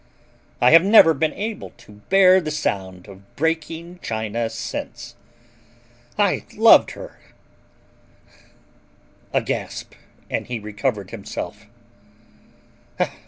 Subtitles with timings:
[0.59, 5.13] I have never been able to bear the sound of breaking china since.
[6.17, 7.19] I loved her—"
[9.31, 9.93] A gasp
[10.27, 11.67] and he recovered himself.